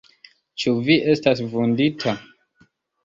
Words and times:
Ĉu 0.61 0.71
Vi 0.87 0.97
estas 1.15 1.43
vundita? 1.53 2.17